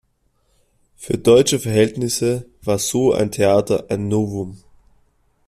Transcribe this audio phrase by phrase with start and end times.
[0.95, 4.57] Für deutsche Verhältnisse war so ein Theater ein Novum.